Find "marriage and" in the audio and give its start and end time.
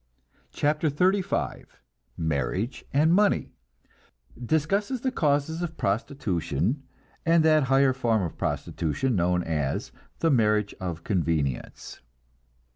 2.17-3.13